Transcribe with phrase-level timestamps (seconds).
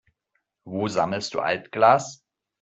[0.63, 2.23] Wo sammelst du Altglas?